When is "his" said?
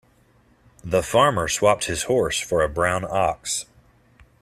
1.85-2.05